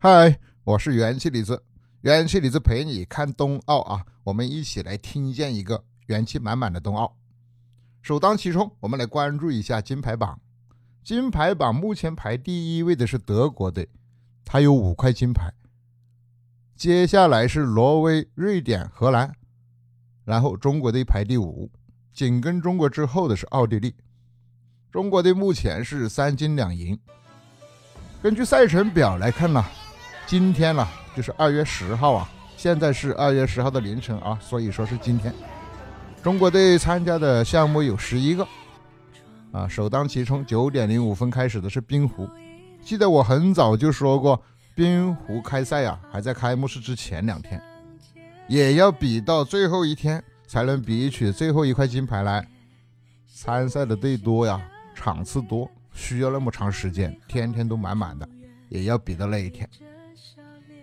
[0.00, 1.62] 嗨，我是元气李子，
[2.02, 4.06] 元气李子陪你看冬奥啊！
[4.24, 7.16] 我们一起来听见一个元气满满的冬奥。
[8.00, 10.40] 首当其冲，我们来关注一下金牌榜。
[11.02, 13.88] 金牌榜目前排第一位的是德国队，
[14.44, 15.52] 他有五块金牌。
[16.76, 19.34] 接下来是挪威、瑞典、荷兰，
[20.28, 21.70] 然后中国队排第五，
[22.12, 23.94] 紧跟中国之后的是奥地利。
[24.92, 26.98] 中国队目前是三金两银。
[28.22, 29.64] 根据赛程表来看呢。
[30.26, 35.32] 今天呢，就是二月十号啊，现在是二月十号的凌晨啊，所以说是今天。
[36.22, 38.46] 中国队参加的项目有十一个，
[39.50, 42.28] 啊，首当其冲，九点零五分开始的是冰壶。
[42.82, 44.38] 记得我很早就说过，
[44.74, 47.58] 冰壶开赛啊，还在开幕式之前两天，
[48.46, 52.48] 也要比到最后一天才能比取最后一块金牌来。
[53.32, 54.60] 参赛的队多呀，
[54.94, 58.28] 场次多，需要那么长时间，天天都满满的，
[58.68, 59.68] 也要比到那一天。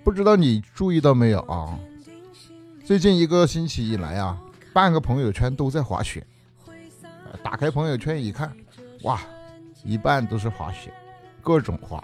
[0.04, 1.78] 不知道你注意到没有啊？
[2.86, 4.40] 最近一个星期以来啊，
[4.72, 6.26] 半个朋友圈都在滑雪。
[7.44, 8.56] 打开朋友圈一看，
[9.02, 9.20] 哇，
[9.84, 10.94] 一半都是滑雪，
[11.42, 12.02] 各种滑。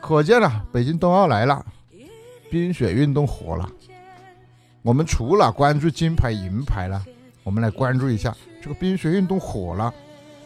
[0.00, 1.64] 可见了，北京冬奥来了，
[2.50, 3.70] 冰雪运动火了。
[4.88, 7.04] 我们除了关注金牌银牌了，
[7.44, 9.92] 我们来关注一下这个冰雪运动火了，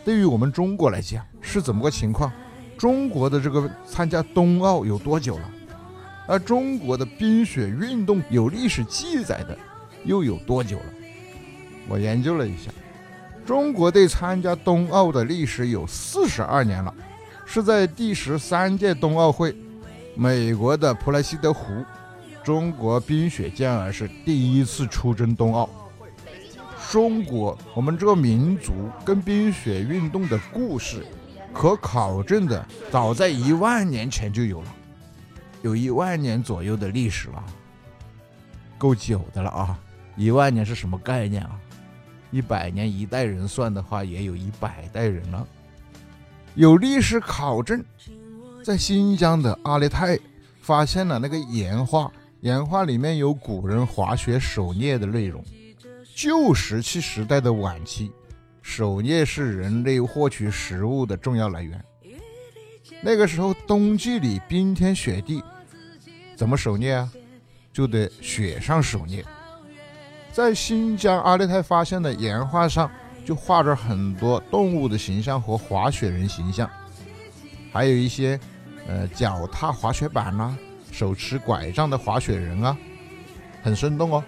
[0.04, 2.28] 对于我们中国来讲是怎么个情况？
[2.76, 5.48] 中国的这个参加冬奥有多久了？
[6.26, 9.56] 而中国的冰雪运动有历史记载的
[10.04, 10.86] 又有多久了？
[11.88, 12.72] 我研究了一下，
[13.46, 16.92] 中国队参加冬奥的历史有四十二年了，
[17.46, 19.54] 是在第十三届冬奥会，
[20.16, 21.84] 美国的普莱西德湖，
[22.44, 25.68] 中国冰雪健儿是第一次出征冬奥。
[26.90, 31.06] 中国，我们这个民族跟冰雪运动的故事，
[31.52, 34.74] 可考证的早在一万年前就有了。
[35.62, 37.42] 有一万年左右的历史了，
[38.76, 39.78] 够久的了啊！
[40.16, 41.58] 一万年是什么概念啊？
[42.32, 45.46] 一百年一代人算的话，也有一百代人了。
[46.54, 47.82] 有历史考证，
[48.64, 50.18] 在新疆的阿勒泰
[50.60, 52.10] 发现了那个岩画，
[52.42, 55.44] 岩画里面有古人滑雪狩猎的内容。
[56.12, 58.10] 旧石器时代的晚期，
[58.60, 61.82] 狩猎是人类获取食物的重要来源。
[63.00, 65.40] 那个时候，冬季里冰天雪地。
[66.34, 67.12] 怎么狩猎啊？
[67.72, 69.24] 就得雪上狩猎。
[70.32, 72.90] 在新疆阿勒泰发现的岩画上，
[73.24, 76.68] 就画着很多动物的形象和滑雪人形象，
[77.72, 78.38] 还有一些
[78.88, 80.56] 呃脚踏滑雪板啦、
[81.02, 82.78] 手持拐杖的滑雪人啊，
[83.60, 84.22] 很生动哦。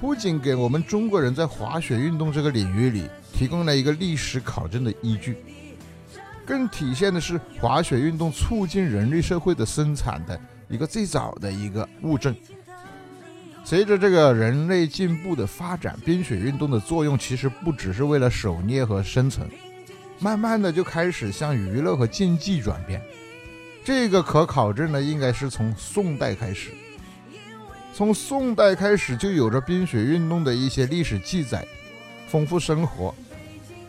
[0.00, 5.36] 不仅给我们中国人在滑雪运动这个领域里提供了一个历史考证的依据，
[6.44, 10.40] 更体现的是滑雪运动促进人类社会的生产的。
[10.68, 12.34] 一个最早的一个物证。
[13.62, 19.48] 随着这个人类进步的发展，冰雪运动的作用其实不只是为了狩猎和生存，
[20.18, 23.00] 慢慢的就开始向娱乐和竞技转变。
[23.84, 26.70] 这个可考证呢，应该是从宋代开始。
[27.92, 31.66] 从宋代开始就有着冰雪运动的一些历史记载，
[32.28, 33.14] 丰富生活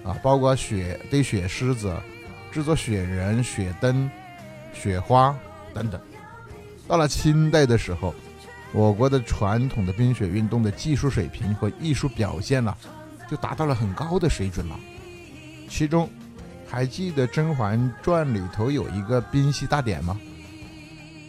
[0.03, 1.95] 啊，包括雪堆雪狮子、
[2.51, 4.09] 制作雪人、雪灯、
[4.73, 5.35] 雪花
[5.73, 6.01] 等等。
[6.87, 8.13] 到了清代的时候，
[8.73, 12.75] 我国的传统的冰雪运动的技术水平和艺术表现了，
[13.29, 14.77] 就达到了很高的水准了。
[15.69, 16.09] 其中，
[16.71, 20.17] 还记得《甄嬛传》里头有一个冰嬉大典吗？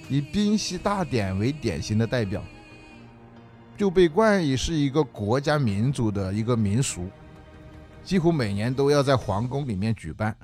[0.08, 2.40] 以冰嬉大典为典型的代表，
[3.76, 7.10] 就被冠以是一个国家民族的一个民俗，
[8.04, 10.36] 几乎每年都要在皇宫里面举办。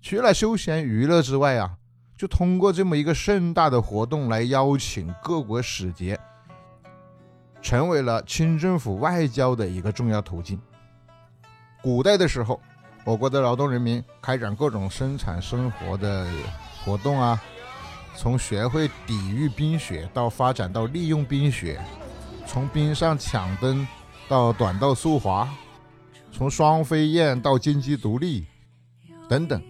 [0.00, 1.76] 除了休闲娱乐之外啊。
[2.16, 6.16] 就通过这么一个盛大的活动来邀请各国使节，
[7.60, 10.58] 成为了清政府外交的一个重要途径。
[11.82, 12.62] 古代的时候，
[13.04, 16.26] 我国的劳动人民开展各种生产生活的
[16.84, 17.40] 活动啊，
[18.16, 21.78] 从学会抵御冰雪到发展到利用冰雪，
[22.46, 23.86] 从冰上抢灯
[24.26, 25.46] 到短道速滑，
[26.32, 28.46] 从双飞燕到经济独立
[29.28, 29.62] 等等。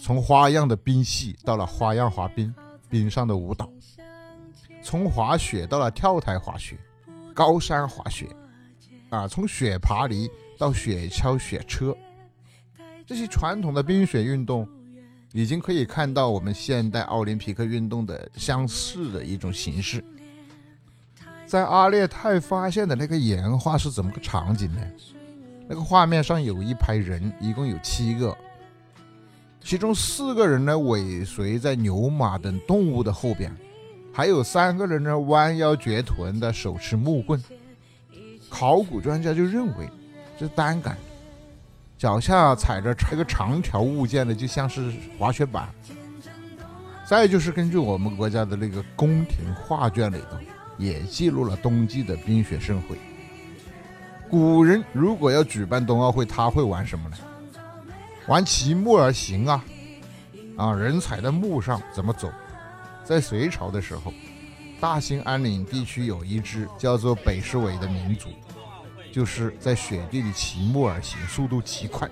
[0.00, 2.54] 从花样的冰戏到了花样滑冰，
[2.88, 3.66] 冰上的舞蹈；
[4.82, 6.76] 从滑雪到了跳台滑雪、
[7.34, 8.28] 高山滑雪，
[9.10, 11.96] 啊，从雪爬犁到雪橇、雪车，
[13.08, 14.68] 这些传统的冰雪运动，
[15.32, 20.04] 已经可以看到我们现代奥林匹克运动的相似的一种形式。
[21.46, 24.82] 在阿列泰发现的那个岩画是怎么个场景呢？
[25.66, 28.36] 那个画面上有一排人，一共有七个，
[29.64, 33.50] 其中四个人呢尾随在牛马等动物的后边，
[34.12, 37.42] 还有三个人呢弯腰撅臀的手持木棍。
[38.50, 39.88] 考古专家就认为
[40.38, 40.94] 这单杆，
[41.98, 45.68] 脚下踩着一个长条物件的，就像是滑雪板。
[47.04, 50.38] 再就是根据我们国家的那个宫廷画卷里头，
[50.76, 52.96] 也记录了冬季的冰雪盛会。
[54.30, 57.16] 古人如果要举办冬奥会，他会玩什么呢？
[58.28, 59.64] 玩骑木而行啊！
[60.56, 62.30] 啊，人踩在木上怎么走？
[63.02, 64.12] 在隋朝的时候，
[64.78, 68.28] 大兴安岭地区有一支叫做北市尾的民族，
[69.12, 72.08] 就是在雪地里骑木而行，速度极快。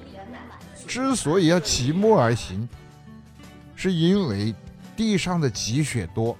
[0.86, 2.68] 之所以要骑木而行，
[3.74, 4.54] 是因为。
[4.96, 6.34] 地上的积雪多，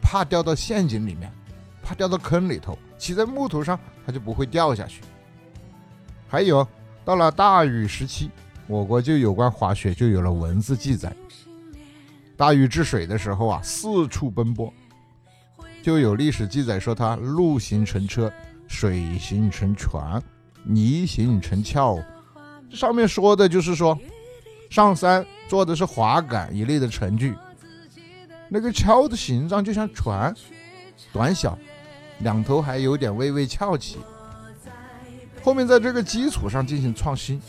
[0.00, 1.30] 怕掉到陷阱里面，
[1.82, 2.78] 怕掉到坑里头。
[2.96, 5.02] 骑在木头上，它就不会掉下去。
[6.26, 6.66] 还有，
[7.04, 8.30] 到了大禹时期，
[8.66, 11.14] 我国就有关滑雪就有了文字记载。
[12.34, 14.72] 大禹治水的时候啊，四处奔波，
[15.82, 18.32] 就有历史记载说他陆行乘车，
[18.68, 20.22] 水行成船，
[20.62, 22.00] 泥行成橇。
[22.70, 23.98] 这上面说的就是说，
[24.70, 27.34] 上山坐的是滑杆一类的乘具。
[28.48, 30.32] 那个橇的形状就像船，
[31.12, 31.58] 短小，
[32.20, 33.96] 两头还有点微微翘起。
[35.42, 37.40] 后面在这个基础上进行创新，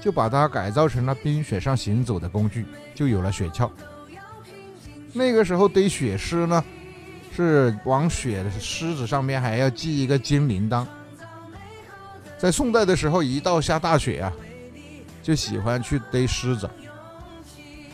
[0.00, 3.70] 就把它改造成了冰雪上行走的工具，就有了雪橇。
[5.12, 6.64] 那个时候堆雪狮呢，
[7.34, 10.86] 是往雪的狮子上面还要系一个金铃铛。
[12.38, 14.32] 在宋代的时候，一到下大雪啊，
[15.20, 16.70] 就喜欢去堆狮子，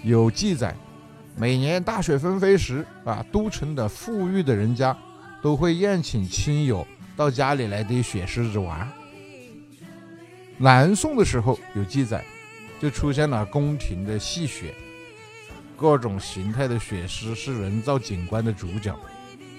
[0.03, 0.75] 有记载。
[1.37, 4.95] 每年大雪纷飞时，啊，都城的富裕的人家
[5.41, 6.87] 都会宴请亲友
[7.17, 8.87] 到家里来堆雪狮子玩。
[10.59, 12.23] 南宋的时候有记载，
[12.79, 14.75] 就出现了宫廷的戏雪，
[15.77, 18.95] 各种形态的雪狮是人造景观的主角。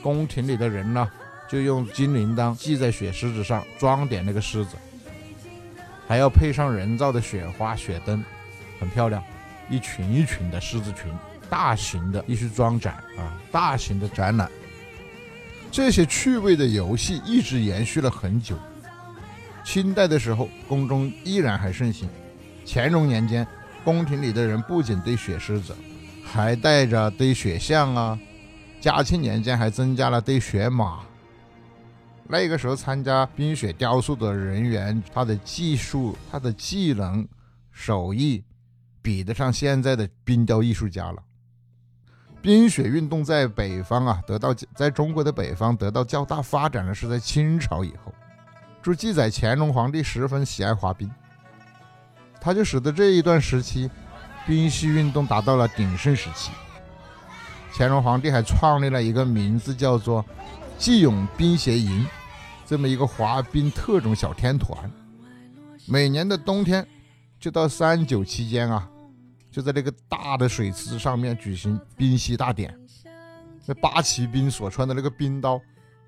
[0.02, 1.10] 宫廷里的人呢，
[1.50, 4.76] 就用金铃铛系在雪狮子上，装点那个狮子，
[6.08, 8.24] 还要配上人造的雪花、雪灯，
[8.80, 9.24] 很漂亮，
[9.70, 11.12] 一群一群的狮子群。
[11.50, 14.50] 大型的艺术装展啊，大型的展览，
[15.70, 18.56] 这些趣味的游戏一直延续了很久。
[19.62, 22.08] 清代的时候，宫中依然还盛行。
[22.66, 23.46] 乾隆年间，
[23.84, 25.76] 宫廷里的人不仅堆雪狮子，
[26.24, 28.18] 还带着堆雪象啊。
[28.82, 31.02] 嘉庆年间还增加了堆雪马。
[32.28, 37.28] 那个时候参加冰雪雕塑的人员，他的技术、他的技能、
[37.72, 38.44] 手艺，
[39.00, 41.22] 比得上现在的冰雕艺术家了。
[42.42, 48.12] 冰雪运动在北方啊，得到在中国的北方得到较大发展的是在清朝以后。
[48.82, 51.08] 据记载，乾隆皇帝十分喜爱滑冰，
[52.40, 53.92] 他就使得这一段时期
[54.48, 56.50] 冰嬉运动达到了鼎盛时期。
[57.74, 60.26] 乾隆皇帝还创立了一个名字叫做
[60.78, 62.06] “济永冰协营”
[62.66, 64.92] 这么一个滑冰特种小天团，
[65.88, 66.86] 每年的冬天
[67.40, 68.88] 就到三九期间啊。
[69.52, 72.74] 就在这个大的水池上面举行冰嬉大典，
[73.66, 75.60] 那八旗兵所穿的那个冰刀，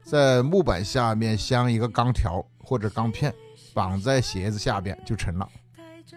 [0.02, 3.34] 在木板下面镶一个钢条或者钢片，
[3.74, 5.50] 绑在鞋子下边就成了。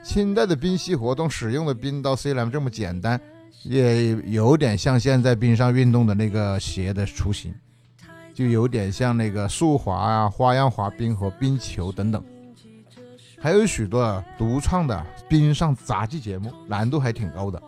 [0.04, 3.21] 清代的冰嬉活动使用的冰刀虽然这么简单，
[3.68, 7.52] 也有点像现在冰上运动的那个鞋的雏形，
[8.32, 12.23] 就有点像那个速滑啊、花样滑冰和冰球等等。
[13.40, 17.58] 还有许多独创的冰上杂技节目，难度还挺高的。《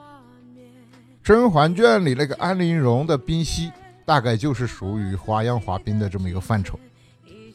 [1.22, 3.70] 甄嬛传》里那个安陵容的冰嬉，
[4.04, 6.78] 大概就是属于花样滑冰的这么一个范畴。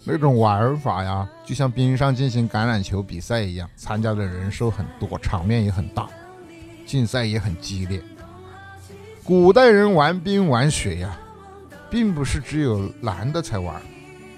[0.03, 6.09] 那种玩法呀，就像冰上进行橄榄球比赛一样，参加的人数很多，场面也很大，
[6.85, 8.01] 竞赛也很激烈。
[9.25, 11.17] 古代人玩冰玩雪呀，
[11.89, 13.81] 并不是只有男的才玩。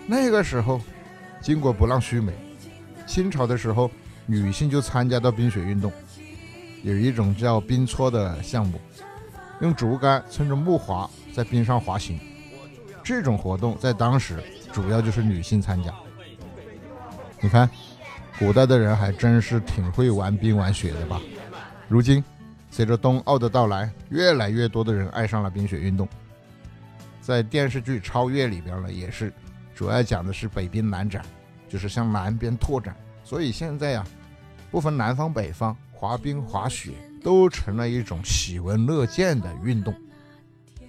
[0.05, 0.79] 那个时候，
[1.41, 2.31] 经过不让须眉。
[3.07, 3.89] 清朝的时候，
[4.27, 5.91] 女性就参加到冰雪运动，
[6.83, 8.79] 有一种叫冰搓的项目，
[9.59, 12.19] 用竹竿撑着木筏在冰上滑行。
[13.03, 15.91] 这种活动在当时主要就是女性参加。
[17.41, 17.67] 你看，
[18.37, 21.19] 古代的人还真是挺会玩冰玩雪的吧？
[21.87, 22.23] 如今，
[22.75, 26.05] 随着冬奥的到来，越来越多的人爱上了冰雪运动。
[27.21, 29.31] 在电视剧《超越》里边呢，也是
[29.73, 31.23] 主要讲的是北冰南展。
[31.69, 34.05] 就是向南边拓展，所以现在呀，
[34.69, 36.91] 不分南方北方，滑冰滑雪
[37.23, 39.93] 都成了一种喜闻乐见的运动。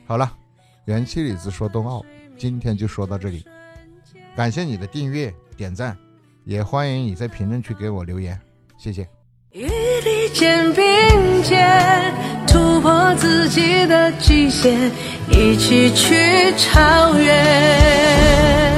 [0.07, 0.31] 好了，
[0.87, 2.05] 元气李子说冬奥，
[2.37, 3.47] 今天就说到这里。
[4.35, 5.97] 感谢你的订阅、点赞，
[6.45, 8.39] 也欢迎你在评论区给我留言，
[8.77, 9.09] 谢谢。
[10.07, 12.15] 力肩并肩，
[12.47, 14.93] 突破自己的极限，
[15.29, 16.15] 一起去
[16.57, 18.76] 超越。